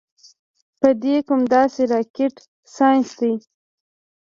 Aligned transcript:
پۀ 0.79 0.89
دې 1.01 1.15
کوم 1.27 1.41
داسې 1.53 1.81
راکټ 1.91 2.33
سائنس 2.75 3.09
دے- 3.19 3.31